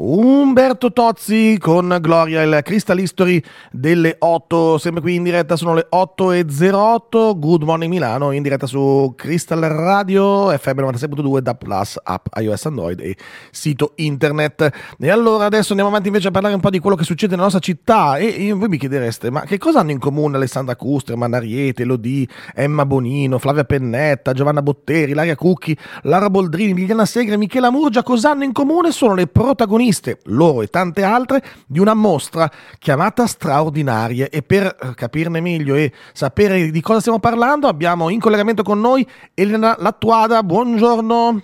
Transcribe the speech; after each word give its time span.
all 0.00 0.29
Umberto 0.50 0.92
Tozzi 0.92 1.58
con 1.60 1.96
Gloria, 2.00 2.42
il 2.42 2.60
Crystal 2.64 2.98
History 2.98 3.40
delle 3.70 4.16
8, 4.18 4.78
sempre 4.78 5.00
qui 5.00 5.14
in 5.14 5.22
diretta, 5.22 5.54
sono 5.54 5.74
le 5.74 5.86
8.08, 5.88 7.38
Good 7.38 7.62
Morning 7.62 7.88
Milano, 7.88 8.32
in 8.32 8.42
diretta 8.42 8.66
su 8.66 9.12
Crystal 9.16 9.60
Radio, 9.60 10.50
FM 10.50 10.80
96.2, 10.80 11.38
da 11.38 11.54
Plus, 11.54 12.00
app 12.02 12.26
iOS 12.36 12.66
Android 12.66 12.98
e 12.98 13.16
sito 13.52 13.92
internet. 13.94 14.96
E 14.98 15.08
allora 15.08 15.44
adesso 15.44 15.68
andiamo 15.68 15.88
avanti 15.88 16.08
invece 16.08 16.26
a 16.26 16.30
parlare 16.32 16.52
un 16.52 16.60
po' 16.60 16.70
di 16.70 16.80
quello 16.80 16.96
che 16.96 17.04
succede 17.04 17.30
nella 17.30 17.44
nostra 17.44 17.60
città 17.60 18.16
e 18.16 18.52
voi 18.52 18.66
mi 18.66 18.76
chiedereste, 18.76 19.30
ma 19.30 19.42
che 19.42 19.56
cosa 19.56 19.78
hanno 19.78 19.92
in 19.92 20.00
comune 20.00 20.34
Alessandra 20.34 20.74
Kusterman, 20.74 21.32
Ariete, 21.32 21.84
Lodi, 21.84 22.28
Emma 22.56 22.84
Bonino, 22.84 23.38
Flavia 23.38 23.62
Pennetta, 23.62 24.32
Giovanna 24.32 24.62
Botteri, 24.62 25.12
Laria 25.12 25.36
Cucchi, 25.36 25.78
Lara 26.02 26.28
Boldrini, 26.28 26.74
Liliana 26.74 27.04
Segre, 27.04 27.36
Michela 27.36 27.70
Murgia, 27.70 28.02
cosa 28.02 28.30
hanno 28.30 28.42
in 28.42 28.52
comune? 28.52 28.90
Sono 28.90 29.14
le 29.14 29.28
protagoniste 29.28 30.18
loro 30.40 30.62
e 30.62 30.68
tante 30.68 31.02
altre, 31.02 31.42
di 31.66 31.78
una 31.78 31.92
mostra 31.92 32.50
chiamata 32.78 33.26
Straordinarie. 33.26 34.30
E 34.30 34.42
per 34.42 34.64
eh, 34.64 34.94
capirne 34.94 35.40
meglio 35.40 35.74
e 35.74 35.92
sapere 36.12 36.70
di 36.70 36.80
cosa 36.80 37.00
stiamo 37.00 37.18
parlando, 37.18 37.68
abbiamo 37.68 38.08
in 38.08 38.20
collegamento 38.20 38.62
con 38.62 38.80
noi 38.80 39.06
Elena 39.34 39.76
Lattuada. 39.78 40.42
Buongiorno. 40.42 41.42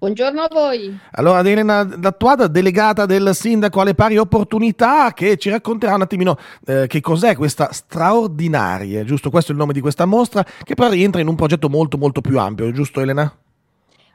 Buongiorno 0.00 0.40
a 0.40 0.48
voi. 0.50 0.98
Allora, 1.10 1.46
Elena 1.46 1.86
Lattuada, 2.00 2.46
delegata 2.46 3.04
del 3.04 3.34
sindaco 3.34 3.82
alle 3.82 3.94
pari 3.94 4.16
opportunità, 4.16 5.12
che 5.12 5.36
ci 5.36 5.50
racconterà 5.50 5.94
un 5.94 6.00
attimino 6.00 6.38
eh, 6.64 6.86
che 6.86 7.02
cos'è 7.02 7.36
questa 7.36 7.70
straordinaria, 7.70 9.04
giusto? 9.04 9.28
Questo 9.28 9.50
è 9.50 9.54
il 9.54 9.60
nome 9.60 9.74
di 9.74 9.80
questa 9.82 10.06
mostra, 10.06 10.42
che 10.64 10.74
però 10.74 10.88
rientra 10.88 11.20
in 11.20 11.28
un 11.28 11.34
progetto 11.34 11.68
molto 11.68 11.98
molto 11.98 12.22
più 12.22 12.38
ampio, 12.38 12.72
giusto 12.72 13.02
Elena? 13.02 13.30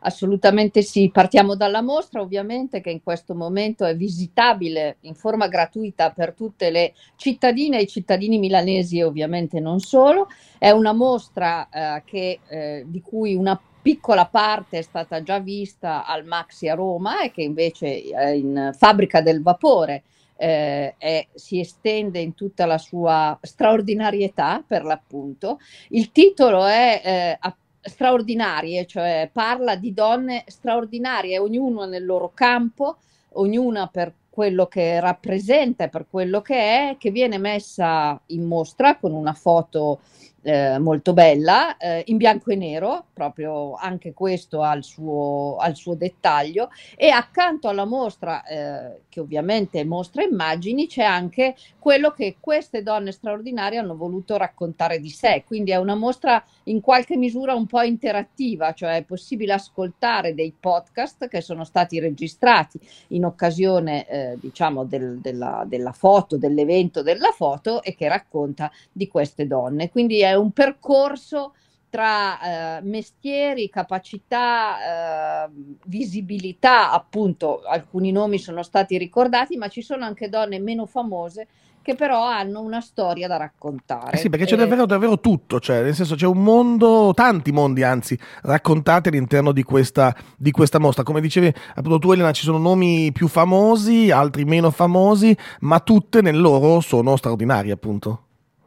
Assolutamente 0.06 0.84
sì, 0.84 1.10
partiamo 1.12 1.56
dalla 1.56 1.82
mostra 1.82 2.22
ovviamente 2.22 2.80
che 2.80 2.92
in 2.92 3.02
questo 3.02 3.34
momento 3.34 3.86
è 3.86 3.96
visitabile 3.96 4.98
in 5.02 5.16
forma 5.16 5.48
gratuita 5.48 6.12
per 6.12 6.34
tutte 6.34 6.70
le 6.70 6.94
cittadine 7.16 7.80
e 7.80 7.82
i 7.82 7.88
cittadini 7.88 8.38
milanesi 8.38 9.00
e 9.00 9.04
ovviamente 9.04 9.60
non 9.60 9.80
solo. 9.80 10.28
È 10.60 10.70
una 10.70 10.94
mostra 10.94 11.68
eh, 11.70 12.04
che, 12.06 12.40
eh, 12.48 12.84
di 12.86 13.02
cui 13.02 13.34
una 13.34 13.60
piccola 13.82 14.28
parte 14.28 14.78
è 14.78 14.82
stata 14.84 15.24
già 15.24 15.40
vista 15.40 16.06
al 16.06 16.24
Maxi 16.24 16.70
a 16.70 16.76
Roma 16.76 17.22
e 17.22 17.32
che 17.32 17.42
invece 17.42 18.04
è 18.04 18.30
in 18.30 18.74
Fabbrica 18.78 19.22
del 19.22 19.42
Vapore 19.42 20.04
eh, 20.38 20.96
è, 20.98 21.28
si 21.34 21.60
estende 21.60 22.20
in 22.20 22.36
tutta 22.36 22.68
la 22.68 22.78
sua 22.78 23.38
straordinarietà 23.42 24.64
per 24.66 24.84
l'appunto. 24.84 25.60
Il 25.90 26.12
titolo 26.12 26.66
è 26.66 27.02
eh, 27.04 27.38
straordinarie, 27.86 28.86
cioè 28.86 29.30
parla 29.32 29.76
di 29.76 29.94
donne 29.94 30.44
straordinarie, 30.48 31.40
ognuna 31.40 31.86
nel 31.86 32.06
loro 32.06 32.32
campo, 32.34 32.98
ognuna 33.34 33.88
per 33.88 34.14
quello 34.36 34.66
che 34.66 35.00
rappresenta 35.00 35.88
per 35.88 36.08
quello 36.10 36.42
che 36.42 36.56
è, 36.56 36.96
che 37.00 37.10
viene 37.10 37.38
messa 37.38 38.20
in 38.28 38.44
mostra 38.44 38.98
con 38.98 39.14
una 39.14 39.32
foto 39.32 40.02
eh, 40.42 40.78
molto 40.78 41.14
bella, 41.14 41.78
eh, 41.78 42.04
in 42.08 42.18
bianco 42.18 42.52
e 42.52 42.56
nero, 42.56 43.06
proprio 43.14 43.76
anche 43.76 44.14
questo 44.14 44.62
ha 44.62 44.76
il 44.76 44.84
suo, 44.84 45.56
ha 45.58 45.68
il 45.70 45.78
suo 45.78 45.96
dettaglio, 45.96 46.70
e 46.98 47.10
accanto 47.10 47.70
alla 47.70 47.86
mostra, 47.86 48.44
eh, 48.44 49.04
che 49.08 49.22
ovviamente 49.22 49.84
mostra 49.86 50.22
immagini, 50.22 50.86
c'è 50.86 51.04
anche 51.04 51.56
quello 51.80 52.12
che 52.12 52.36
queste 52.40 52.84
donne 52.84 53.14
straordinarie 53.14 53.80
hanno 53.80 53.96
voluto 53.96 54.38
raccontare 54.38 55.00
di 55.00 55.10
sé, 55.10 55.44
quindi 55.48 55.72
è 55.72 55.78
una 55.78 55.96
mostra 55.96 56.44
in 56.66 56.82
qualche 56.82 57.18
misura 57.18 57.54
un 57.54 57.66
po' 57.66 57.82
interattiva, 57.82 58.74
cioè 58.74 58.98
è 58.98 59.04
possibile 59.04 59.54
ascoltare 59.54 60.34
dei 60.34 60.54
podcast 60.58 61.28
che 61.28 61.42
sono 61.42 61.64
stati 61.64 62.00
registrati 62.00 62.80
in 63.10 63.26
occasione, 63.26 64.08
eh, 64.08 64.38
diciamo, 64.40 64.86
del, 64.86 65.20
della, 65.20 65.64
della 65.68 65.92
foto, 65.92 66.38
dell'evento 66.38 67.02
della 67.02 67.32
foto 67.32 67.82
e 67.84 67.96
che 67.96 68.08
racconta 68.08 68.72
di 68.92 69.08
queste 69.08 69.48
donne. 69.48 69.90
Quindi 69.90 70.22
è 70.22 70.34
un 70.34 70.52
percorso 70.52 71.54
tra 71.90 72.78
eh, 72.78 72.82
mestieri, 72.82 73.70
capacità, 73.70 75.46
eh, 75.46 75.50
visibilità, 75.86 76.92
appunto 76.92 77.62
alcuni 77.62 78.12
nomi 78.12 78.38
sono 78.38 78.64
stati 78.64 78.98
ricordati, 78.98 79.56
ma 79.56 79.70
ci 79.70 79.82
sono 79.82 80.04
anche 80.04 80.28
donne 80.28 80.60
meno 80.60 80.86
famose 80.86 81.48
che 81.86 81.94
però 81.94 82.26
hanno 82.26 82.62
una 82.62 82.82
storia 82.82 83.28
da 83.28 83.38
raccontare. 83.38 84.14
Eh 84.14 84.18
sì, 84.18 84.30
perché 84.30 84.46
c'è 84.46 84.56
davvero, 84.56 84.88
davvero 84.88 85.20
tutto, 85.20 85.60
cioè, 85.60 85.84
nel 85.84 85.94
senso 85.94 86.16
c'è 86.16 86.26
un 86.26 86.42
mondo, 86.42 87.12
tanti 87.14 87.52
mondi 87.52 87.84
anzi, 87.84 88.18
raccontati 88.42 89.10
all'interno 89.10 89.52
di 89.52 89.62
questa, 89.62 90.16
di 90.36 90.50
questa 90.50 90.80
mostra. 90.80 91.04
Come 91.04 91.22
dicevi 91.22 91.54
appunto 91.76 92.00
tu 92.00 92.12
Elena, 92.12 92.32
ci 92.32 92.42
sono 92.42 92.58
nomi 92.58 93.12
più 93.12 93.28
famosi, 93.28 94.10
altri 94.10 94.46
meno 94.46 94.72
famosi, 94.72 95.38
ma 95.60 95.80
tutte 95.80 96.22
nel 96.22 96.42
loro 96.42 96.82
sono 96.82 97.16
straordinarie 97.18 97.72
appunto. 97.72 98.22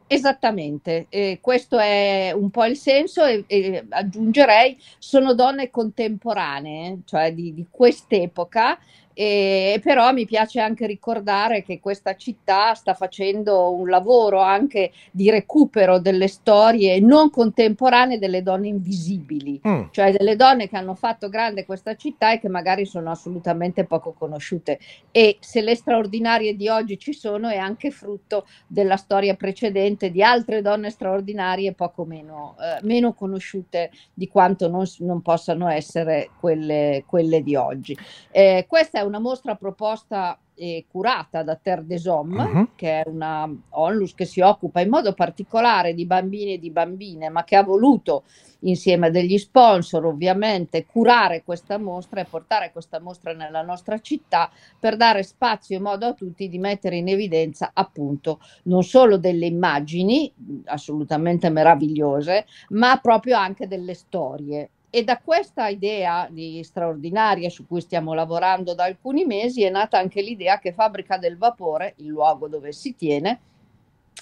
Esattamente, 0.07 1.07
eh, 1.09 1.39
questo 1.43 1.77
è 1.77 2.33
un 2.33 2.51
po' 2.51 2.65
il 2.67 2.77
senso 2.77 3.25
e, 3.25 3.43
e, 3.49 3.85
aggiungerei 3.89 4.79
sono 4.97 5.35
donne 5.35 5.71
contemporanee, 5.71 7.01
cioè 7.05 7.35
di, 7.35 7.53
di 7.53 7.67
quest'epoca 7.69 8.79
e, 9.21 9.81
però 9.83 10.13
mi 10.13 10.27
piace 10.27 10.61
anche 10.61 10.87
ricordare 10.87 11.65
che 11.65 11.81
questa 11.81 12.15
città 12.15 12.75
sta 12.75 12.95
facendo 12.95 13.75
un 13.75 13.89
lavoro 13.89 14.39
anche 14.41 14.93
di 15.11 15.29
recupero 15.29 15.99
delle 15.99 16.29
storie 16.29 17.01
non 17.01 17.29
contemporanee 17.29 18.21
delle 18.21 18.45
donne 18.45 18.69
invisibili, 18.69 19.61
mm. 19.67 19.87
cioè 19.91 20.13
delle 20.13 20.37
donne 20.37 20.69
che 20.69 20.77
hanno 20.77 20.95
fatto 20.95 21.29
grande 21.29 21.67
questa 21.67 21.97
città 21.97 22.31
e 22.31 22.39
che 22.39 22.49
magari 22.49 22.87
sono 22.87 23.11
assolutamente 23.11 23.83
poco 23.87 24.13
conosciute. 24.13 24.79
E 25.11 25.39
se 25.41 25.63
le 25.63 25.75
straordinarie 25.75 26.55
di 26.55 26.69
oggi 26.69 26.97
ci 26.97 27.13
sono 27.13 27.49
è 27.49 27.57
anche 27.57 27.91
frutto 27.91 28.47
della 28.69 28.97
storia 28.97 29.35
precedente 29.35 30.13
di 30.13 30.23
altre 30.23 30.63
donne 30.63 30.91
straordinarie 30.91 31.73
poco 31.73 32.05
meno, 32.05 32.55
eh, 32.61 32.79
meno 32.87 33.15
conosciute 33.15 33.91
di 34.15 34.29
quanto 34.29 34.69
non, 34.69 34.85
non 34.99 35.23
possano 35.23 35.69
essere 35.69 36.31
quelle, 36.39 37.03
quelle 37.05 37.43
di 37.43 37.57
oggi. 37.57 37.99
Eh, 38.31 38.65
questa 38.69 39.01
è 39.01 39.07
una 39.09 39.19
mostra 39.19 39.57
proposta 39.57 40.39
e 40.55 40.87
curata 40.91 41.43
da 41.43 41.57
Terre 41.57 41.87
des 41.87 42.05
Hommes, 42.07 42.53
uh-huh. 42.53 42.69
che 42.75 43.03
è 43.03 43.09
una 43.09 43.49
onlus 43.71 44.15
che 44.15 44.25
si 44.25 44.41
occupa 44.41 44.81
in 44.81 44.89
modo 44.89 45.15
particolare 45.15 45.95
di 45.95 46.05
bambini 46.05 46.55
e 46.55 46.59
di 46.59 46.71
bambine, 46.71 47.29
ma 47.29 47.45
che 47.45 47.57
ha 47.57 47.63
voluto 47.63 48.25
insieme 48.61 49.07
a 49.07 49.11
degli 49.11 49.39
sponsor 49.39 50.05
ovviamente 50.05 50.85
curare 50.85 51.45
questa 51.45 51.79
mostra 51.79 52.21
e 52.21 52.25
portare 52.25 52.73
questa 52.73 53.01
mostra 53.01 53.33
nella 53.33 53.63
nostra 53.63 54.01
città 54.01 54.51
per 54.79 54.97
dare 54.97 55.23
spazio 55.23 55.77
e 55.77 55.81
modo 55.81 56.07
a 56.07 56.15
tutti 56.15 56.49
di 56.49 56.59
mettere 56.59 56.97
in 56.97 57.09
evidenza 57.09 57.71
appunto 57.73 58.41
non 58.65 58.83
solo 58.83 59.17
delle 59.17 59.47
immagini 59.47 60.33
assolutamente 60.65 61.49
meravigliose, 61.51 62.47
ma 62.71 62.99
proprio 63.01 63.37
anche 63.37 63.69
delle 63.69 63.95
storie 63.95 64.71
e 64.91 65.05
da 65.05 65.19
questa 65.19 65.69
idea 65.69 66.29
di 66.31 66.63
straordinaria 66.63 67.51
su 67.51 67.67
cui 67.67 67.81
stiamo 67.81 68.15
lavorando 68.15 68.75
da 68.75 68.85
alcuni 68.85 69.25
mesi 69.25 69.63
è 69.63 69.71
nata 69.71 69.99
anche 69.99 70.23
l'idea 70.23 70.59
che 70.59 70.73
Fabbrica 70.73 71.19
del 71.19 71.37
Vapore, 71.37 71.95
il 71.99 72.07
luogo 72.07 72.49
dove 72.49 72.73
si 72.73 72.95
tiene, 72.95 73.41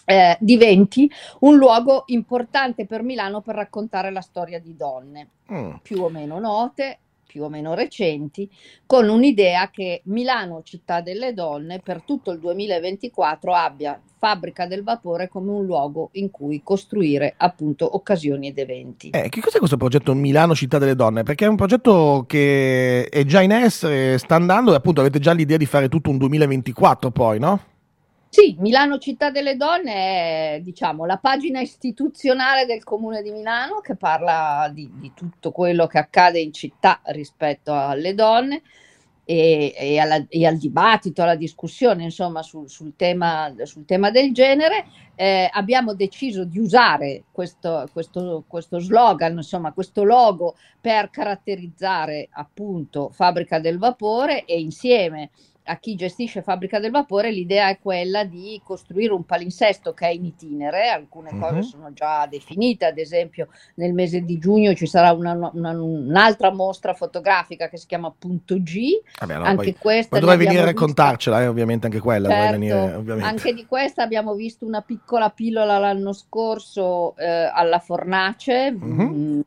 eh, 0.05 0.37
diventi 0.41 1.11
un 1.41 1.57
luogo 1.57 2.05
importante 2.07 2.87
per 2.87 3.03
Milano 3.03 3.41
per 3.41 3.55
raccontare 3.55 4.11
la 4.11 4.21
storia 4.21 4.61
di 4.61 4.77
donne 4.77 5.29
mm. 5.53 5.75
più 5.83 6.03
o 6.03 6.09
meno 6.09 6.39
note 6.39 6.99
più 7.37 7.45
o 7.45 7.49
meno 7.51 7.75
recenti, 7.75 8.49
con 8.87 9.11
un'idea 9.11 9.69
che 9.69 10.01
Milano, 10.05 10.63
città 10.65 11.03
delle 11.03 11.35
donne, 11.35 11.81
per 11.85 12.01
tutto 12.01 12.31
il 12.31 12.39
2024 12.39 13.53
abbia 13.53 14.01
fabbrica 14.17 14.67
del 14.67 14.83
vapore 14.83 15.29
come 15.29 15.51
un 15.51 15.67
luogo 15.67 16.09
in 16.13 16.31
cui 16.31 16.63
costruire 16.65 17.35
appunto 17.37 17.95
occasioni 17.95 18.49
ed 18.49 18.59
eventi. 18.59 19.11
Eh, 19.11 19.29
che 19.29 19.43
cos'è 19.43 19.59
questo 19.59 19.77
progetto 19.77 20.15
Milano 20.15 20.55
Città 20.55 20.79
delle 20.79 20.95
Donne? 20.95 21.25
Perché 21.25 21.45
è 21.45 21.49
un 21.49 21.57
progetto 21.57 22.25
che 22.27 23.05
è 23.05 23.25
già 23.25 23.43
in 23.43 23.53
essere, 23.53 24.17
sta 24.17 24.37
andando 24.37 24.73
e 24.73 24.77
appunto 24.77 25.03
avete 25.03 25.19
già 25.19 25.33
l'idea 25.33 25.59
di 25.59 25.67
fare 25.67 25.91
tutto 25.91 26.09
un 26.09 26.17
2024 26.17 27.11
poi, 27.11 27.39
no? 27.39 27.61
Sì, 28.37 28.55
Milano 28.59 28.99
Città 28.99 29.31
delle 29.31 29.57
Donne 29.57 29.95
è 29.95 30.61
diciamo, 30.61 31.07
la 31.07 31.17
pagina 31.17 31.63
istituzionale 31.63 32.67
del 32.67 32.85
Comune 32.85 33.23
di 33.23 33.31
Milano 33.31 33.81
che 33.81 33.97
parla 33.97 34.71
di, 34.71 34.91
di 34.93 35.13
tutto 35.15 35.53
quello 35.53 35.87
che 35.87 35.97
accade 35.97 36.39
in 36.39 36.53
città 36.53 37.01
rispetto 37.05 37.73
alle 37.73 38.15
donne 38.15 38.61
e, 39.25 39.73
e, 39.75 39.99
alla, 39.99 40.23
e 40.29 40.45
al 40.45 40.59
dibattito, 40.59 41.23
alla 41.23 41.35
discussione 41.35 42.03
insomma, 42.05 42.43
sul, 42.43 42.69
sul, 42.69 42.93
tema, 42.95 43.55
sul 43.63 43.87
tema, 43.87 44.11
del 44.11 44.35
genere. 44.35 44.85
Eh, 45.15 45.49
abbiamo 45.51 45.95
deciso 45.95 46.45
di 46.45 46.59
usare 46.59 47.25
questo, 47.33 47.89
questo, 47.91 48.45
questo 48.47 48.79
slogan, 48.81 49.33
insomma, 49.33 49.73
questo 49.73 50.05
logo 50.05 50.57
per 50.79 51.09
caratterizzare 51.09 52.29
appunto 52.33 53.09
Fabbrica 53.15 53.59
del 53.61 53.79
Vapore 53.79 54.45
e 54.45 54.61
insieme 54.61 55.31
a 55.69 55.77
chi 55.79 55.97
gestisce 55.97 56.43
Fabbrica 56.43 56.79
del 56.79 56.91
Vapore 56.91 57.31
l'idea 57.31 57.69
è 57.69 57.79
quella 57.81 58.25
di 58.25 58.61
costruire 58.65 59.13
un 59.13 59.25
palinsesto 59.25 59.93
che 59.95 60.07
è 60.07 60.11
in 60.11 60.25
itinere, 60.25 60.89
alcune 60.89 61.31
uh-huh. 61.33 61.39
cose 61.39 61.63
sono 61.63 61.93
già 61.93 62.27
definite, 62.27 62.85
ad 62.85 62.99
esempio 62.99 63.49
nel 63.75 63.93
mese 63.93 64.21
di 64.21 64.39
giugno 64.39 64.75
ci 64.75 64.87
sarà 64.87 65.13
una, 65.13 65.51
una, 65.53 65.71
un'altra 65.71 66.53
mostra 66.53 66.95
fotografica 66.95 67.69
che 67.69 67.77
si 67.77 67.87
chiama 67.87 68.15
Punto 68.17 68.61
G, 68.63 69.01
Vabbè, 69.21 69.37
no, 69.37 69.45
anche 69.45 69.73
poi, 69.73 69.77
questa... 69.77 70.11
Poi 70.11 70.21
dovrai 70.21 70.39
venire 70.39 70.61
a 70.61 70.65
raccontarcela, 70.67 71.43
eh, 71.43 71.47
ovviamente 71.49 71.87
anche 71.87 71.99
quella. 71.99 72.29
Certo, 72.29 72.53
venire, 72.53 73.23
anche 73.23 73.53
di 73.53 73.67
questa 73.67 74.03
abbiamo 74.03 74.35
visto 74.35 74.65
una 74.65 74.83
piccola 74.83 75.31
pillola 75.31 75.79
l'anno 75.79 76.13
scorso 76.13 77.17
eh, 77.17 77.51
alla 77.53 77.81
Fornace, 77.81 78.77
uh-huh. 78.79 78.87
mh, 78.87 79.45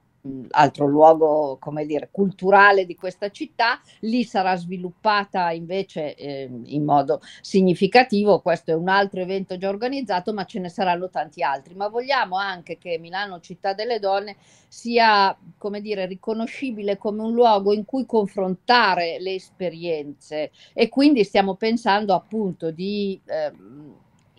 altro 0.51 0.85
luogo, 0.85 1.57
come 1.59 1.85
dire, 1.85 2.09
culturale 2.11 2.85
di 2.85 2.95
questa 2.95 3.29
città, 3.29 3.79
lì 4.01 4.23
sarà 4.23 4.55
sviluppata 4.55 5.51
invece 5.51 6.15
eh, 6.15 6.49
in 6.65 6.83
modo 6.83 7.21
significativo, 7.41 8.41
questo 8.41 8.71
è 8.71 8.73
un 8.73 8.89
altro 8.89 9.21
evento 9.21 9.57
già 9.57 9.69
organizzato, 9.69 10.33
ma 10.33 10.45
ce 10.45 10.59
ne 10.59 10.69
saranno 10.69 11.09
tanti 11.09 11.41
altri, 11.41 11.75
ma 11.75 11.87
vogliamo 11.87 12.35
anche 12.35 12.77
che 12.77 12.97
Milano 12.99 13.39
Città 13.39 13.73
delle 13.73 13.99
Donne 13.99 14.35
sia, 14.67 15.35
come 15.57 15.81
dire, 15.81 16.05
riconoscibile 16.05 16.97
come 16.97 17.21
un 17.21 17.33
luogo 17.33 17.73
in 17.73 17.85
cui 17.85 18.05
confrontare 18.05 19.19
le 19.19 19.35
esperienze. 19.35 20.51
E 20.73 20.89
quindi 20.89 21.23
stiamo 21.23 21.55
pensando 21.55 22.13
appunto 22.13 22.71
di 22.71 23.19
eh, 23.25 23.51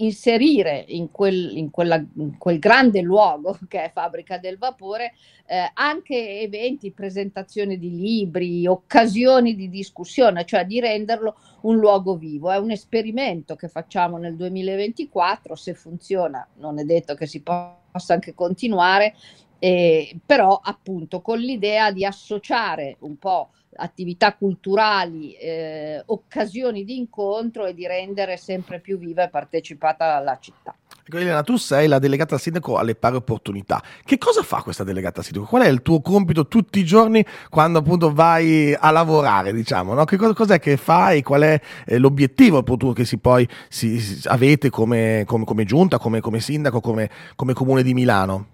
inserire 0.02 0.84
in 0.88 1.10
quel, 1.10 1.56
in, 1.56 1.70
quella, 1.70 1.96
in 1.96 2.36
quel, 2.38 2.58
grande 2.58 3.00
luogo 3.00 3.58
che 3.68 3.84
è 3.84 3.90
Fabbrica 3.90 4.38
del 4.38 4.58
Vapore 4.58 5.14
eh, 5.46 5.70
anche 5.74 6.40
eventi, 6.40 6.92
presentazioni 6.92 7.78
di 7.78 7.90
libri, 7.90 8.66
occasioni 8.66 9.54
di 9.54 9.68
discussione, 9.68 10.44
cioè 10.44 10.64
di 10.64 10.80
renderlo 10.80 11.36
un 11.62 11.76
luogo 11.76 12.16
vivo. 12.16 12.50
È 12.50 12.56
un 12.56 12.70
esperimento 12.70 13.56
che 13.56 13.68
facciamo 13.68 14.16
nel 14.16 14.36
2024, 14.36 15.54
se 15.54 15.74
funziona 15.74 16.46
non 16.58 16.78
è 16.78 16.84
detto 16.84 17.14
che 17.14 17.26
si 17.26 17.42
possa 17.42 18.14
anche 18.14 18.34
continuare, 18.34 19.14
eh, 19.60 20.16
però 20.26 20.60
appunto 20.62 21.20
con 21.20 21.38
l'idea 21.38 21.92
di 21.92 22.04
associare 22.04 22.96
un 23.00 23.16
po' 23.16 23.50
attività 23.76 24.34
culturali, 24.34 25.34
eh, 25.34 26.02
occasioni 26.06 26.84
di 26.84 26.96
incontro 26.96 27.66
e 27.66 27.74
di 27.74 27.86
rendere 27.86 28.36
sempre 28.36 28.80
più 28.80 28.98
viva 28.98 29.24
e 29.24 29.28
partecipata 29.28 30.18
la 30.18 30.38
città. 30.40 30.74
Ecco, 31.02 31.18
Elena, 31.18 31.42
tu 31.42 31.56
sei 31.56 31.88
la 31.88 31.98
delegata 31.98 32.38
sindaco 32.38 32.76
alle 32.76 32.94
pari 32.94 33.16
opportunità. 33.16 33.82
Che 34.04 34.18
cosa 34.18 34.42
fa 34.42 34.62
questa 34.62 34.84
delegata 34.84 35.22
sindaco? 35.22 35.46
Qual 35.46 35.62
è 35.62 35.68
il 35.68 35.82
tuo 35.82 36.00
compito 36.00 36.46
tutti 36.46 36.78
i 36.78 36.84
giorni 36.84 37.24
quando 37.48 37.78
appunto 37.78 38.12
vai 38.12 38.74
a 38.78 38.90
lavorare, 38.90 39.52
diciamo? 39.52 39.94
No? 39.94 40.04
Che 40.04 40.16
cosa, 40.16 40.34
cos'è 40.34 40.60
che 40.60 40.76
fai? 40.76 41.22
Qual 41.22 41.42
è 41.42 41.60
eh, 41.86 41.98
l'obiettivo 41.98 42.58
appunto 42.58 42.92
che 42.92 43.04
si 43.04 43.18
poi 43.18 43.48
si, 43.68 43.98
si, 43.98 44.28
avete 44.28 44.70
come, 44.70 45.24
come, 45.26 45.44
come 45.44 45.64
giunta, 45.64 45.98
come, 45.98 46.20
come 46.20 46.40
sindaco, 46.40 46.80
come 46.80 47.08
comune 47.54 47.82
di 47.82 47.94
Milano? 47.94 48.49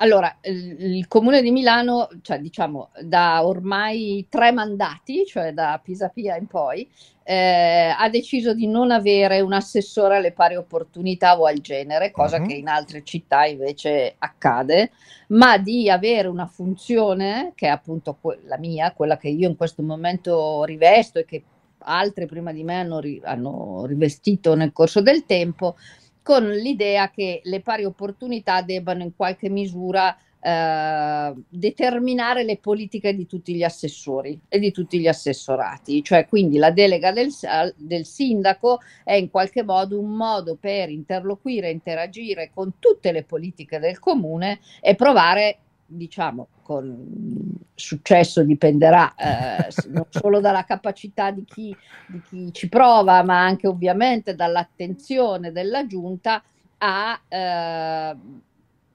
Allora, 0.00 0.38
il 0.42 1.08
Comune 1.08 1.42
di 1.42 1.50
Milano, 1.50 2.08
cioè 2.22 2.38
diciamo 2.38 2.90
da 3.02 3.44
ormai 3.44 4.26
tre 4.28 4.52
mandati, 4.52 5.24
cioè 5.26 5.52
da 5.52 5.80
Pisapia 5.82 6.36
in 6.36 6.46
poi, 6.46 6.88
eh, 7.24 7.92
ha 7.96 8.08
deciso 8.08 8.54
di 8.54 8.68
non 8.68 8.92
avere 8.92 9.40
un 9.40 9.52
assessore 9.52 10.16
alle 10.16 10.30
pari 10.30 10.54
opportunità 10.54 11.38
o 11.38 11.46
al 11.46 11.58
genere, 11.58 12.12
cosa 12.12 12.38
uh-huh. 12.38 12.46
che 12.46 12.54
in 12.54 12.68
altre 12.68 13.02
città 13.02 13.44
invece 13.44 14.14
accade, 14.18 14.92
ma 15.28 15.58
di 15.58 15.90
avere 15.90 16.28
una 16.28 16.46
funzione 16.46 17.52
che 17.56 17.66
è 17.66 17.70
appunto 17.70 18.16
que- 18.20 18.38
la 18.44 18.56
mia, 18.56 18.92
quella 18.92 19.16
che 19.16 19.28
io 19.28 19.48
in 19.48 19.56
questo 19.56 19.82
momento 19.82 20.62
rivesto 20.62 21.18
e 21.18 21.24
che 21.24 21.42
altre 21.80 22.26
prima 22.26 22.52
di 22.52 22.62
me 22.62 22.76
hanno, 22.76 23.00
ri- 23.00 23.20
hanno 23.24 23.84
rivestito 23.84 24.54
nel 24.54 24.72
corso 24.72 25.00
del 25.00 25.26
tempo, 25.26 25.76
con 26.28 26.46
l'idea 26.50 27.10
che 27.10 27.40
le 27.42 27.62
pari 27.62 27.86
opportunità 27.86 28.60
debbano 28.60 29.02
in 29.02 29.16
qualche 29.16 29.48
misura 29.48 30.14
eh, 30.38 31.32
determinare 31.48 32.44
le 32.44 32.58
politiche 32.58 33.14
di 33.14 33.26
tutti 33.26 33.54
gli 33.54 33.62
assessori 33.62 34.38
e 34.46 34.58
di 34.58 34.70
tutti 34.70 35.00
gli 35.00 35.08
assessorati, 35.08 36.04
cioè 36.04 36.28
quindi 36.28 36.58
la 36.58 36.70
delega 36.70 37.12
del, 37.12 37.30
del 37.76 38.04
sindaco 38.04 38.80
è 39.04 39.14
in 39.14 39.30
qualche 39.30 39.62
modo 39.62 39.98
un 39.98 40.10
modo 40.10 40.58
per 40.60 40.90
interloquire, 40.90 41.70
interagire 41.70 42.50
con 42.52 42.74
tutte 42.78 43.10
le 43.10 43.22
politiche 43.22 43.78
del 43.78 43.98
comune 43.98 44.60
e 44.82 44.94
provare 44.96 45.60
diciamo, 45.90 46.48
con 46.62 47.56
successo 47.74 48.44
dipenderà 48.44 49.14
eh, 49.14 49.72
non 49.88 50.06
solo 50.10 50.38
dalla 50.40 50.64
capacità 50.64 51.30
di 51.30 51.44
chi, 51.44 51.74
di 52.06 52.20
chi, 52.28 52.52
ci 52.52 52.68
prova, 52.68 53.22
ma 53.22 53.42
anche 53.42 53.66
ovviamente 53.66 54.34
dall'attenzione 54.34 55.50
della 55.50 55.86
giunta 55.86 56.42
a 56.78 57.20
eh, 57.26 58.16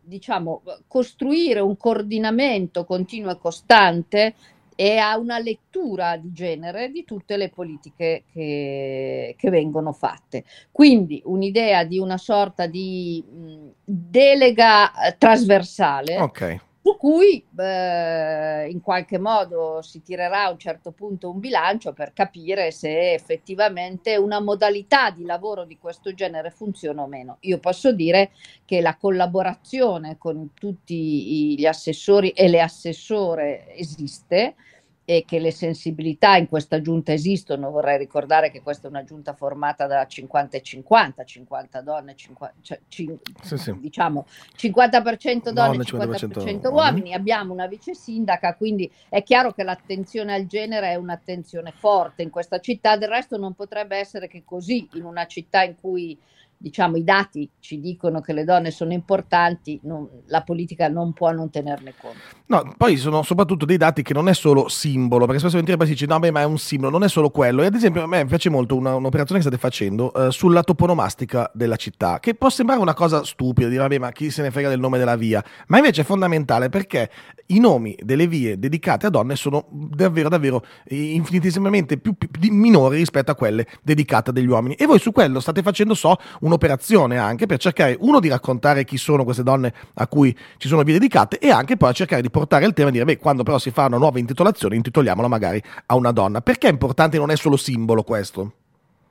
diciamo, 0.01 0.61
costruire 0.87 1.61
un 1.61 1.75
coordinamento 1.75 2.85
continuo 2.85 3.31
e 3.31 3.39
costante 3.39 4.35
e 4.75 4.97
a 4.97 5.17
una 5.17 5.39
lettura 5.39 6.17
di 6.17 6.31
genere 6.31 6.89
di 6.89 7.03
tutte 7.05 7.37
le 7.37 7.49
politiche 7.49 8.23
che, 8.31 9.35
che 9.35 9.49
vengono 9.49 9.93
fatte. 9.93 10.43
Quindi 10.71 11.21
un'idea 11.25 11.83
di 11.85 11.97
una 11.97 12.17
sorta 12.17 12.67
di 12.67 13.23
mh, 13.27 13.67
delega 13.83 14.91
trasversale. 15.17 16.19
Okay 16.19 16.59
su 16.83 16.97
cui 16.97 17.47
eh, 17.57 18.67
in 18.69 18.81
qualche 18.81 19.17
modo 19.17 19.81
si 19.81 20.01
tirerà 20.01 20.43
a 20.43 20.51
un 20.51 20.57
certo 20.57 20.91
punto 20.91 21.29
un 21.29 21.39
bilancio 21.39 21.93
per 21.93 22.11
capire 22.11 22.71
se 22.71 23.13
effettivamente 23.13 24.17
una 24.17 24.41
modalità 24.41 25.09
di 25.09 25.23
lavoro 25.23 25.63
di 25.63 25.77
questo 25.77 26.13
genere 26.13 26.51
funziona 26.51 27.03
o 27.03 27.07
meno. 27.07 27.37
Io 27.41 27.57
posso 27.59 27.93
dire 27.93 28.31
che 28.65 28.81
la 28.81 28.97
collaborazione 28.97 30.17
con 30.17 30.51
tutti 30.53 31.55
gli 31.57 31.65
assessori 31.65 32.31
e 32.31 32.49
le 32.49 32.59
assessore 32.59 33.73
esiste, 33.77 34.55
e 35.05 35.25
che 35.27 35.39
le 35.39 35.51
sensibilità 35.51 36.37
in 36.37 36.47
questa 36.47 36.81
giunta 36.81 37.11
esistono. 37.11 37.71
Vorrei 37.71 37.97
ricordare 37.97 38.51
che 38.51 38.61
questa 38.61 38.87
è 38.87 38.89
una 38.89 39.03
giunta 39.03 39.33
formata 39.33 39.85
da 39.85 40.05
50 40.05 40.57
e 40.57 40.61
50, 40.61 41.23
50 41.23 41.81
donne, 41.81 42.15
50, 42.15 42.55
cioè, 42.61 42.79
cin, 42.87 43.17
sì, 43.41 43.57
sì. 43.57 43.77
diciamo 43.79 44.25
50% 44.55 45.49
donne, 45.49 45.83
e 45.83 45.85
50%, 45.85 46.43
50% 46.43 46.71
uomini. 46.71 47.13
Abbiamo 47.13 47.53
una 47.53 47.67
vice 47.67 47.93
sindaca, 47.93 48.55
quindi 48.55 48.89
è 49.09 49.23
chiaro 49.23 49.51
che 49.51 49.63
l'attenzione 49.63 50.33
al 50.33 50.45
genere 50.45 50.91
è 50.91 50.95
un'attenzione 50.95 51.73
forte 51.75 52.21
in 52.21 52.29
questa 52.29 52.59
città. 52.59 52.95
Del 52.95 53.09
resto 53.09 53.37
non 53.37 53.53
potrebbe 53.53 53.97
essere 53.97 54.27
che 54.27 54.43
così 54.45 54.87
in 54.93 55.03
una 55.03 55.25
città 55.25 55.63
in 55.63 55.75
cui 55.79 56.17
diciamo, 56.63 56.95
i 56.95 57.03
dati 57.03 57.49
ci 57.59 57.81
dicono 57.81 58.21
che 58.21 58.31
le 58.31 58.45
donne 58.45 58.71
sono 58.71 58.93
importanti, 58.93 59.81
non, 59.83 60.07
la 60.27 60.43
politica 60.43 60.87
non 60.87 61.11
può 61.11 61.29
non 61.31 61.49
tenerne 61.49 61.93
conto. 61.99 62.17
No, 62.45 62.73
poi 62.77 62.95
sono 62.95 63.21
soprattutto 63.21 63.65
dei 63.65 63.75
dati 63.75 64.01
che 64.01 64.13
non 64.13 64.29
è 64.29 64.33
solo 64.33 64.69
simbolo, 64.69 65.25
perché 65.25 65.41
spesso 65.41 65.61
poi 65.61 65.85
si 65.85 65.91
dice 65.91 66.05
no, 66.05 66.19
beh, 66.19 66.31
ma 66.31 66.39
è 66.39 66.45
un 66.45 66.57
simbolo, 66.57 66.89
non 66.89 67.03
è 67.03 67.09
solo 67.09 67.31
quello. 67.31 67.63
E 67.63 67.65
ad 67.65 67.75
esempio 67.75 68.03
a 68.03 68.07
me 68.07 68.25
piace 68.25 68.49
molto 68.49 68.77
una, 68.77 68.95
un'operazione 68.95 69.41
che 69.41 69.47
state 69.47 69.61
facendo 69.61 70.13
eh, 70.13 70.31
sulla 70.31 70.63
toponomastica 70.63 71.51
della 71.53 71.75
città, 71.75 72.19
che 72.21 72.33
può 72.33 72.49
sembrare 72.49 72.79
una 72.79 72.93
cosa 72.93 73.25
stupida, 73.25 73.67
dire 73.67 73.81
vabbè, 73.81 73.97
ma 73.97 74.11
chi 74.13 74.31
se 74.31 74.41
ne 74.41 74.49
frega 74.49 74.69
del 74.69 74.79
nome 74.79 74.97
della 74.97 75.17
via, 75.17 75.43
ma 75.67 75.77
invece 75.77 76.01
è 76.01 76.05
fondamentale 76.05 76.69
perché 76.69 77.09
i 77.47 77.59
nomi 77.59 77.93
delle 78.01 78.25
vie 78.25 78.57
dedicate 78.57 79.07
a 79.07 79.09
donne 79.09 79.35
sono 79.35 79.67
davvero, 79.69 80.29
davvero 80.29 80.63
infinitesimamente 80.87 81.97
più, 81.97 82.13
più, 82.13 82.29
più 82.29 82.53
minori 82.53 82.95
rispetto 82.95 83.31
a 83.31 83.35
quelle 83.35 83.67
dedicate 83.81 84.29
agli 84.29 84.47
uomini. 84.47 84.75
E 84.75 84.85
voi 84.85 84.99
su 84.99 85.11
quello 85.11 85.41
state 85.41 85.61
facendo, 85.61 85.93
so, 85.93 86.15
un 86.41 86.52
un'operazione 86.53 87.17
anche 87.17 87.45
per 87.45 87.57
cercare, 87.57 87.97
uno, 87.99 88.19
di 88.19 88.29
raccontare 88.29 88.85
chi 88.85 88.97
sono 88.97 89.23
queste 89.23 89.43
donne 89.43 89.73
a 89.95 90.07
cui 90.07 90.35
ci 90.57 90.67
sono 90.67 90.83
vie 90.83 90.93
dedicate 90.93 91.39
e 91.39 91.49
anche 91.49 91.77
poi 91.77 91.93
cercare 91.93 92.21
di 92.21 92.29
portare 92.29 92.65
il 92.65 92.73
tema 92.73 92.89
e 92.89 92.91
dire, 92.91 93.05
beh, 93.05 93.17
quando 93.17 93.43
però 93.43 93.57
si 93.57 93.71
fa 93.71 93.85
una 93.85 93.97
nuova 93.97 94.19
intitolazione, 94.19 94.75
intitoliamola 94.75 95.27
magari 95.27 95.61
a 95.87 95.95
una 95.95 96.11
donna. 96.11 96.41
Perché 96.41 96.67
è 96.67 96.71
importante 96.71 97.17
non 97.17 97.31
è 97.31 97.35
solo 97.35 97.57
simbolo 97.57 98.03
questo? 98.03 98.53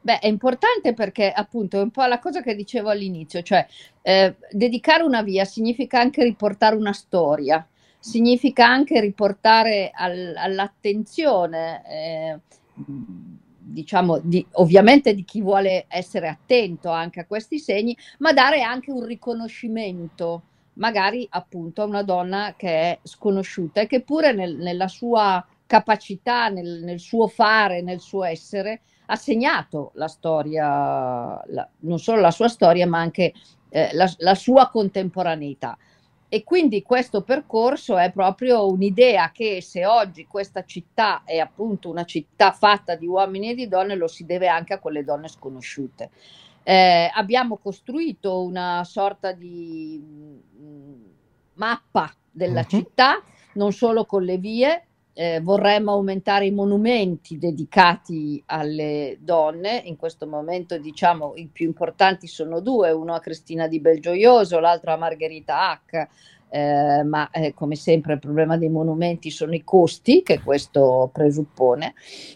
Beh, 0.01 0.19
è 0.19 0.27
importante 0.27 0.95
perché 0.95 1.31
appunto 1.31 1.79
è 1.79 1.83
un 1.83 1.91
po' 1.91 2.05
la 2.07 2.19
cosa 2.19 2.43
che 2.43 2.57
dicevo 2.57 2.91
all'inizio, 2.91 3.43
cioè 3.43 3.67
eh, 4.03 4.35
dedicare 4.51 5.05
una 5.05 5.23
via 5.23 5.45
significa 5.45 6.01
anche 6.01 6.25
riportare 6.25 6.75
una 6.75 6.93
storia, 6.93 7.65
significa 8.01 8.67
anche 8.67 9.01
riportare 9.01 9.93
al, 9.95 10.35
all'attenzione 10.37 11.83
eh, 11.87 12.39
diciamo, 13.73 14.19
di, 14.23 14.45
ovviamente 14.53 15.15
di 15.15 15.25
chi 15.25 15.41
vuole 15.41 15.87
essere 15.89 16.29
attento 16.29 16.91
anche 16.91 17.21
a 17.21 17.27
questi 17.27 17.59
segni, 17.59 17.97
ma 18.19 18.33
dare 18.33 18.63
anche 18.63 18.91
un 18.91 19.05
riconoscimento, 19.05 20.43
magari 20.75 21.27
appunto 21.31 21.83
a 21.83 21.87
una 21.87 22.03
donna 22.03 22.55
che 22.57 22.69
è 22.69 22.99
sconosciuta 23.03 23.81
e 23.81 23.87
che 23.87 24.03
pure 24.03 24.33
nel, 24.33 24.57
nella 24.57 24.89
sua 24.89 25.45
capacità, 25.67 26.49
nel, 26.49 26.83
nel, 26.85 27.01
suo 27.01 27.27
fare, 27.29 27.83
nel 27.83 28.01
suo 28.01 28.25
essere, 28.25 28.83
ha 29.07 29.17
segnato 29.17 29.93
la 29.95 30.09
storia, 30.09 31.43
la, 31.47 31.69
non 31.81 31.99
solo 31.99 32.21
la 32.21 32.31
sua 32.31 32.49
storia, 32.49 32.87
ma 32.87 32.99
anche 32.99 33.33
eh, 33.71 33.91
la, 33.95 34.11
la 34.19 34.35
sua 34.35 34.69
contemporaneità. 34.69 35.77
E 36.35 36.45
quindi 36.45 36.81
questo 36.81 37.21
percorso 37.21 37.99
è 37.99 38.11
proprio 38.11 38.67
un'idea 38.67 39.31
che 39.33 39.61
se 39.61 39.85
oggi 39.85 40.27
questa 40.27 40.65
città 40.65 41.25
è 41.27 41.37
appunto 41.37 41.91
una 41.91 42.05
città 42.05 42.53
fatta 42.53 42.95
di 42.95 43.07
uomini 43.07 43.51
e 43.51 43.55
di 43.55 43.69
donne, 43.69 43.97
lo 43.97 44.09
si 44.09 44.25
deve 44.25 44.49
anche 44.49 44.73
a 44.73 44.79
quelle 44.79 45.05
donne 45.05 45.29
sconosciute. 45.29 46.09
Eh, 46.63 47.11
abbiamo 47.13 47.59
costruito 47.59 48.43
una 48.43 48.83
sorta 48.85 49.33
di 49.33 50.03
mm, 50.03 51.03
mappa 51.53 52.11
della 52.31 52.61
uh-huh. 52.61 52.67
città, 52.67 53.23
non 53.53 53.73
solo 53.73 54.07
con 54.07 54.23
le 54.23 54.39
vie, 54.39 54.87
eh, 55.15 55.41
vorremmo 55.41 55.93
aumentare 55.93 56.47
i 56.47 56.51
monumenti 56.51 57.39
dedicati 57.39 58.43
alle 58.47 59.19
donne. 59.21 59.83
In 59.85 59.97
questo 59.97 60.27
momento, 60.27 60.79
diciamo, 60.79 61.33
i 61.37 61.49
più 61.53 61.67
importanti 61.67 62.27
sono 62.27 62.61
due: 62.61 62.91
uno 62.91 63.15
a 63.15 63.21
Cristina 63.21 63.69
di 63.69 63.81
Belgioioso, 63.81 64.59
l'altro 64.59 64.93
a 64.93 64.97
Margherita 64.97 65.71
Hack. 65.71 66.09
Eh, 66.55 67.03
ma 67.03 67.31
eh, 67.31 67.55
come 67.55 67.77
sempre 67.77 68.13
il 68.13 68.19
problema 68.19 68.59
dei 68.59 68.69
monumenti 68.69 69.31
sono 69.31 69.55
i 69.55 69.65
costi 69.65 70.23
che 70.23 70.43
questo 70.43 71.09
presuppone, 71.11 71.95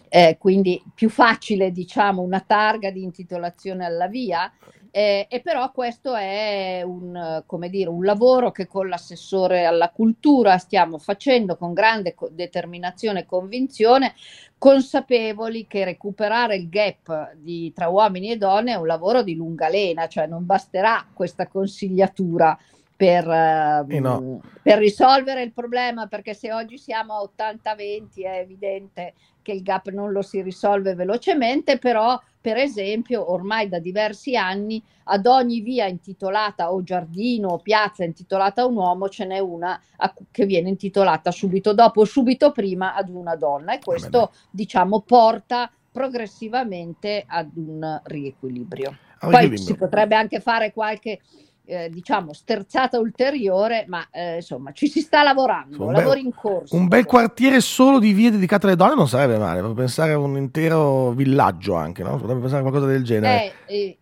eh, 0.09 0.37
quindi 0.39 0.81
più 0.91 1.07
facile 1.07 1.71
diciamo 1.71 2.23
una 2.23 2.39
targa 2.39 2.89
di 2.89 3.03
intitolazione 3.03 3.85
alla 3.85 4.07
via 4.07 4.51
eh, 4.97 5.27
e 5.29 5.41
però 5.41 5.71
questo 5.71 6.15
è 6.15 6.81
un, 6.83 7.43
dire, 7.69 7.87
un, 7.87 8.03
lavoro 8.03 8.49
che 8.49 8.65
con 8.65 8.89
l'assessore 8.89 9.63
alla 9.65 9.91
cultura 9.91 10.57
stiamo 10.57 10.97
facendo 10.97 11.55
con 11.55 11.71
grande 11.73 12.15
co- 12.15 12.29
determinazione 12.31 13.19
e 13.19 13.25
convinzione, 13.27 14.15
consapevoli 14.57 15.67
che 15.67 15.85
recuperare 15.85 16.55
il 16.55 16.67
gap 16.67 17.33
di, 17.35 17.71
tra 17.75 17.89
uomini 17.89 18.31
e 18.31 18.37
donne 18.37 18.71
è 18.71 18.75
un 18.77 18.87
lavoro 18.87 19.21
di 19.21 19.35
lunga 19.35 19.69
lena, 19.69 20.07
cioè 20.07 20.25
non 20.25 20.47
basterà 20.47 21.05
questa 21.13 21.45
consigliatura 21.45 22.57
per, 22.97 23.29
eh 23.29 23.99
no. 23.99 24.41
per, 24.63 24.79
risolvere 24.79 25.43
il 25.43 25.53
problema, 25.53 26.07
perché 26.07 26.33
se 26.33 26.51
oggi 26.51 26.79
siamo 26.79 27.13
a 27.13 27.29
80-20 27.37 28.23
è 28.23 28.39
evidente 28.39 29.13
che 29.43 29.51
il 29.51 29.61
gap 29.61 29.89
non 29.89 30.11
lo 30.11 30.23
si 30.23 30.41
risolve 30.41 30.95
velocemente, 30.95 31.77
però 31.77 32.19
per 32.41 32.57
esempio 32.57 33.31
ormai 33.31 33.69
da 33.69 33.77
diversi 33.77 34.35
anni 34.35 34.83
ad 35.05 35.27
ogni 35.27 35.61
via 35.61 35.85
intitolata 35.85 36.73
o 36.73 36.81
giardino 36.81 37.49
o 37.49 37.59
piazza 37.59 38.03
intitolata 38.03 38.63
a 38.63 38.65
un 38.65 38.77
uomo 38.77 39.09
ce 39.09 39.25
n'è 39.25 39.39
una 39.39 39.79
a, 39.97 40.13
che 40.31 40.45
viene 40.45 40.69
intitolata 40.69 41.29
subito 41.29 41.73
dopo 41.73 42.01
o 42.01 42.05
subito 42.05 42.51
prima 42.51 42.95
ad 42.95 43.09
una 43.09 43.35
donna 43.35 43.73
e 43.73 43.79
questo 43.79 44.31
diciamo 44.49 45.01
porta 45.01 45.71
progressivamente 45.91 47.23
ad 47.27 47.55
un 47.55 48.01
riequilibrio. 48.05 48.97
Poi 49.19 49.57
si 49.57 49.75
potrebbe 49.75 50.15
anche 50.15 50.39
fare 50.39 50.71
qualche 50.73 51.19
eh, 51.67 51.89
diciamo 51.89 52.33
sterzata 52.33 52.97
ulteriore, 52.97 53.85
ma 53.87 54.07
eh, 54.09 54.35
insomma 54.35 54.71
ci 54.71 54.87
si 54.87 55.01
sta 55.01 55.21
lavorando, 55.21 55.85
un 55.85 55.91
lavori 55.91 56.21
bel, 56.21 56.25
in 56.25 56.33
corso. 56.33 56.75
Un 56.75 56.87
bel 56.87 57.05
quartiere 57.05 57.59
solo 57.59 57.99
di 57.99 58.13
vie 58.13 58.31
dedicate 58.31 58.67
alle 58.67 58.75
donne 58.75 58.95
non 58.95 59.07
sarebbe 59.07 59.37
male, 59.37 59.61
per 59.61 59.73
pensare 59.73 60.13
a 60.13 60.17
un 60.17 60.37
intero 60.37 61.11
villaggio 61.11 61.75
anche, 61.75 62.03
no? 62.03 62.17
Potrebbe 62.17 62.39
pensare 62.39 62.59
a 62.59 62.61
qualcosa 62.61 62.87
del 62.87 63.03
genere. 63.03 63.53
Eh, 63.65 63.75
eh, 63.75 63.97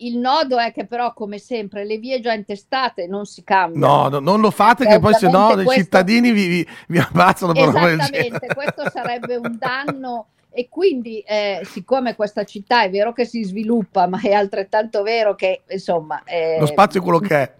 il 0.00 0.18
nodo 0.18 0.58
è 0.58 0.72
che 0.72 0.84
però, 0.84 1.14
come 1.14 1.38
sempre, 1.38 1.86
le 1.86 1.96
vie 1.96 2.20
già 2.20 2.34
intestate 2.34 3.06
non 3.06 3.24
si 3.24 3.42
cambiano. 3.42 3.86
No, 3.86 4.08
no 4.08 4.18
non 4.18 4.40
lo 4.40 4.50
fate 4.50 4.86
che 4.86 4.98
poi 4.98 5.14
se 5.14 5.30
no 5.30 5.52
questo... 5.54 5.72
i 5.72 5.76
cittadini 5.76 6.32
vi, 6.32 6.46
vi, 6.48 6.68
vi 6.88 6.98
ammazzano 6.98 7.52
per 7.52 7.68
Esattamente, 7.68 8.46
questo 8.54 8.90
sarebbe 8.90 9.36
un 9.36 9.56
danno 9.58 10.26
e 10.56 10.70
quindi, 10.70 11.20
eh, 11.20 11.60
siccome 11.64 12.16
questa 12.16 12.44
città 12.44 12.82
è 12.82 12.88
vero 12.88 13.12
che 13.12 13.26
si 13.26 13.44
sviluppa, 13.44 14.06
ma 14.06 14.18
è 14.22 14.32
altrettanto 14.32 15.02
vero 15.02 15.34
che 15.34 15.60
insomma. 15.68 16.22
Eh, 16.24 16.56
Lo 16.58 16.64
spazio 16.64 17.00
è 17.00 17.02
quello 17.02 17.18
che 17.18 17.34
è. 17.34 17.52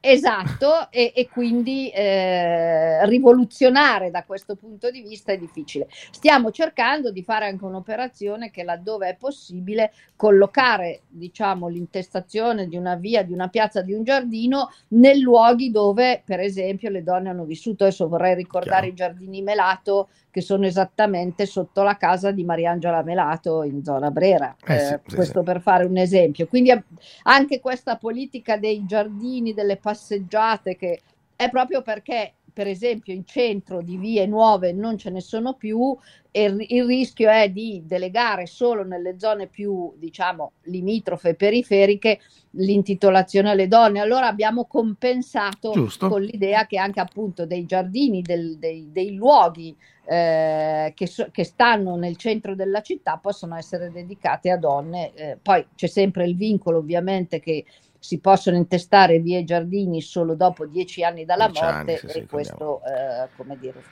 Esatto, 0.00 0.90
e, 0.90 1.12
e 1.14 1.28
quindi 1.28 1.90
eh, 1.90 3.04
rivoluzionare 3.06 4.10
da 4.10 4.22
questo 4.24 4.54
punto 4.54 4.90
di 4.90 5.02
vista 5.02 5.32
è 5.32 5.38
difficile. 5.38 5.88
Stiamo 5.90 6.52
cercando 6.52 7.10
di 7.10 7.22
fare 7.22 7.46
anche 7.46 7.64
un'operazione 7.64 8.50
che 8.50 8.62
laddove 8.62 9.08
è 9.08 9.16
possibile 9.16 9.92
collocare 10.14 11.02
diciamo, 11.08 11.66
l'intestazione 11.66 12.68
di 12.68 12.76
una 12.76 12.94
via, 12.94 13.22
di 13.22 13.32
una 13.32 13.48
piazza, 13.48 13.82
di 13.82 13.92
un 13.92 14.04
giardino 14.04 14.70
nei 14.88 15.20
luoghi 15.20 15.70
dove 15.70 16.22
per 16.24 16.40
esempio 16.40 16.88
le 16.88 17.02
donne 17.02 17.30
hanno 17.30 17.44
vissuto. 17.44 17.84
Adesso 17.84 18.08
vorrei 18.08 18.34
ricordare 18.34 18.86
Chiaro. 18.86 18.92
i 18.92 18.94
giardini 18.94 19.42
Melato 19.42 20.08
che 20.30 20.42
sono 20.42 20.66
esattamente 20.66 21.46
sotto 21.46 21.82
la 21.82 21.96
casa 21.96 22.30
di 22.30 22.44
Mariangela 22.44 23.02
Melato 23.02 23.62
in 23.62 23.82
zona 23.82 24.10
Brera, 24.10 24.54
eh, 24.66 24.74
eh, 24.74 25.00
sì, 25.06 25.14
questo 25.14 25.38
sì. 25.38 25.44
per 25.44 25.62
fare 25.62 25.86
un 25.86 25.96
esempio. 25.96 26.46
Quindi 26.46 26.70
anche 27.22 27.58
questa 27.58 27.96
politica 27.96 28.58
dei 28.58 28.84
giardini, 28.84 29.54
delle 29.54 29.78
passeggiate, 29.96 30.76
che 30.76 31.00
è 31.34 31.48
proprio 31.48 31.82
perché 31.82 32.34
per 32.52 32.66
esempio 32.66 33.12
in 33.12 33.26
centro 33.26 33.82
di 33.82 33.98
vie 33.98 34.24
nuove 34.24 34.72
non 34.72 34.96
ce 34.96 35.10
ne 35.10 35.20
sono 35.20 35.52
più 35.52 35.94
e 36.30 36.44
il 36.44 36.86
rischio 36.86 37.28
è 37.28 37.50
di 37.50 37.82
delegare 37.84 38.46
solo 38.46 38.82
nelle 38.82 39.18
zone 39.18 39.46
più 39.46 39.92
diciamo 39.98 40.52
limitrofe 40.62 41.34
periferiche 41.34 42.18
l'intitolazione 42.52 43.50
alle 43.50 43.68
donne 43.68 44.00
allora 44.00 44.28
abbiamo 44.28 44.64
compensato 44.64 45.72
Giusto. 45.72 46.08
con 46.08 46.22
l'idea 46.22 46.66
che 46.66 46.78
anche 46.78 47.00
appunto 47.00 47.44
dei 47.44 47.66
giardini 47.66 48.22
del, 48.22 48.56
dei, 48.56 48.88
dei, 48.90 49.14
luoghi 49.14 49.76
eh, 50.06 50.94
che, 50.96 51.06
so, 51.06 51.28
che, 51.30 51.44
stanno 51.44 51.96
nel 51.96 52.16
centro 52.16 52.54
della 52.54 52.80
città 52.80 53.18
possono 53.18 53.54
essere 53.54 53.90
dedicati 53.90 54.48
a 54.48 54.56
donne 54.56 55.12
eh, 55.12 55.38
poi 55.42 55.66
c'è 55.74 55.88
sempre 55.88 56.24
il 56.24 56.36
vincolo 56.36 56.78
ovviamente 56.78 57.38
che 57.38 57.66
si 58.06 58.20
possono 58.20 58.56
intestare 58.56 59.18
vie 59.18 59.40
e 59.40 59.44
giardini 59.44 60.00
solo 60.00 60.36
dopo 60.36 60.64
dieci 60.64 61.02
anni 61.02 61.24
dalla 61.24 61.46
dieci 61.46 61.62
morte 61.62 61.78
anni, 61.78 61.96
sì, 61.96 62.06
e 62.06 62.10
sì, 62.10 62.26
questo, 62.26 62.80
eh, 62.84 63.28
come 63.36 63.58
dire, 63.58 63.82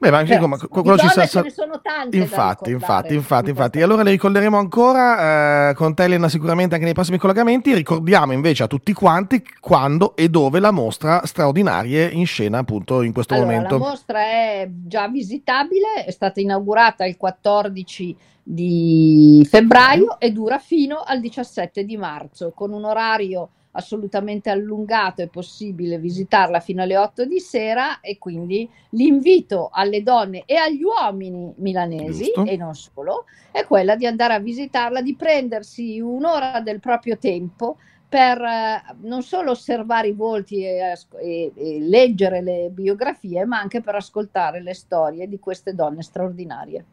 Beh, 0.00 0.12
ma 0.12 0.18
anche 0.18 0.38
come, 0.38 0.56
quello 0.56 0.96
ci 0.96 1.08
sa, 1.08 1.26
ce 1.26 1.42
ne 1.42 1.50
sono 1.50 1.80
tante 1.80 2.16
infatti, 2.16 2.70
infatti, 2.70 3.14
infatti, 3.14 3.50
infatti. 3.50 3.78
E 3.80 3.82
allora 3.82 4.04
le 4.04 4.12
ricorderemo 4.12 4.56
ancora 4.56 5.70
eh, 5.70 5.74
con 5.74 5.92
te 5.92 6.04
Elena 6.04 6.28
sicuramente 6.28 6.74
anche 6.74 6.86
nei 6.86 6.94
prossimi 6.94 7.18
collegamenti. 7.18 7.74
Ricordiamo 7.74 8.32
invece 8.32 8.62
a 8.62 8.66
tutti 8.68 8.92
quanti 8.92 9.44
quando 9.58 10.14
e 10.14 10.28
dove 10.28 10.60
la 10.60 10.70
mostra 10.70 11.26
straordinaria 11.26 12.08
in 12.10 12.26
scena 12.26 12.58
appunto 12.58 13.02
in 13.02 13.12
questo 13.12 13.34
allora, 13.34 13.50
momento. 13.50 13.76
La 13.76 13.86
mostra 13.86 14.20
è 14.20 14.70
già 14.70 15.08
visitabile, 15.08 16.04
è 16.06 16.10
stata 16.12 16.38
inaugurata 16.38 17.04
il 17.04 17.16
14 17.16 18.16
di 18.40 19.46
febbraio 19.50 20.20
e 20.20 20.30
dura 20.30 20.58
fino 20.58 21.02
al 21.04 21.20
17 21.20 21.84
di 21.84 21.96
marzo 21.96 22.52
con 22.54 22.72
un 22.72 22.84
orario 22.84 23.50
assolutamente 23.72 24.50
allungato, 24.50 25.22
è 25.22 25.28
possibile 25.28 25.98
visitarla 25.98 26.60
fino 26.60 26.82
alle 26.82 26.96
8 26.96 27.24
di 27.24 27.40
sera 27.40 28.00
e 28.00 28.18
quindi 28.18 28.68
l'invito 28.90 29.68
alle 29.72 30.02
donne 30.02 30.42
e 30.46 30.56
agli 30.56 30.82
uomini 30.82 31.52
milanesi 31.56 32.24
Giusto. 32.24 32.44
e 32.44 32.56
non 32.56 32.74
solo 32.74 33.24
è 33.50 33.64
quella 33.64 33.96
di 33.96 34.06
andare 34.06 34.34
a 34.34 34.38
visitarla, 34.38 35.02
di 35.02 35.14
prendersi 35.14 36.00
un'ora 36.00 36.60
del 36.60 36.80
proprio 36.80 37.18
tempo 37.18 37.76
per 38.08 38.40
eh, 38.40 38.82
non 39.02 39.22
solo 39.22 39.50
osservare 39.50 40.08
i 40.08 40.12
volti 40.12 40.64
e, 40.64 40.96
e, 41.20 41.52
e, 41.54 41.80
leggere 41.80 42.40
le 42.40 42.70
biografie, 42.70 43.44
ma 43.44 43.58
anche 43.58 43.82
per 43.82 43.96
ascoltare 43.96 44.62
le 44.62 44.74
storie 44.74 45.28
di 45.28 45.38
queste 45.38 45.74
donne 45.74 46.02
straordinarie. 46.02 46.84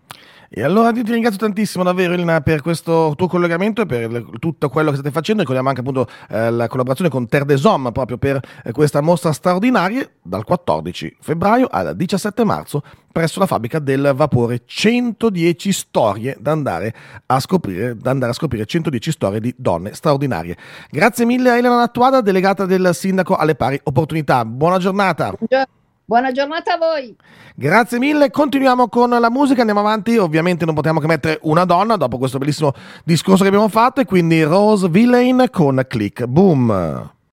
E 0.50 0.64
allora 0.64 0.92
ti 0.92 1.02
ringrazio 1.04 1.40
tantissimo 1.40 1.84
davvero 1.84 2.14
Elena 2.14 2.42
per 2.42 2.62
questo 2.62 3.14
tuo 3.18 3.28
collegamento 3.28 3.82
e 3.82 3.86
per 3.86 4.26
tutto 4.40 4.70
quello 4.70 4.90
che 4.90 4.98
state 4.98 5.12
facendo. 5.12 5.42
Ricordiamo 5.42 5.70
anche 5.70 5.82
appunto 5.82 6.08
eh, 6.30 6.52
la 6.52 6.68
collaborazione 6.68 7.10
con 7.10 7.28
Terre 7.28 7.46
des 7.46 7.64
Hommes 7.64 7.92
proprio 7.92 8.18
per 8.18 8.40
eh, 8.64 8.72
questa 8.72 9.02
mostra 9.02 9.32
straordinaria 9.32 10.08
dal 10.22 10.44
14 10.44 11.18
febbraio 11.20 11.68
al 11.70 11.96
17 11.96 12.44
marzo 12.44 12.84
presso 13.16 13.40
la 13.40 13.46
fabbrica 13.46 13.80
del 13.80 14.12
vapore 14.14 14.64
110 14.66 15.72
storie 15.72 16.36
da 16.38 16.52
andare 16.52 16.94
a 17.28 17.40
scoprire, 17.40 17.96
da 17.96 18.12
andare 18.12 18.32
a 18.32 18.36
scoprire 18.36 18.66
110 18.66 19.12
storie 19.12 19.40
di 19.40 19.54
donne 19.58 19.94
straordinarie. 19.94 20.58
Grazie 20.90 21.24
mille 21.24 21.50
a 21.50 21.58
Elena 21.58 21.78
Nattuada, 21.78 22.20
delegata 22.20 22.66
del 22.66 22.90
sindaco 22.94 23.38
alle 23.38 23.56
pari 23.56 23.80
opportunità. 23.84 24.44
Buona 24.44 24.80
giornata. 24.80 25.32
Buongiorno. 25.32 25.84
Buona 26.08 26.32
giornata 26.32 26.74
a 26.74 26.78
voi. 26.78 27.16
Grazie 27.56 27.98
mille, 27.98 28.30
continuiamo 28.30 28.90
con 28.90 29.10
la 29.10 29.30
musica, 29.32 29.62
andiamo 29.62 29.80
avanti, 29.80 30.18
ovviamente 30.18 30.64
non 30.64 30.76
potevamo 30.76 31.00
che 31.00 31.08
mettere 31.08 31.40
una 31.44 31.66
donna 31.66 31.96
dopo 31.96 32.20
questo 32.20 32.38
bellissimo 32.38 32.74
discorso 33.04 33.42
che 33.42 33.48
abbiamo 33.50 33.70
fatto 33.70 34.02
e 34.02 34.06
quindi 34.06 34.44
Rose 34.44 34.88
Villain 34.88 35.48
con 35.52 35.84
Click 35.88 36.26
Boom. 36.26 37.15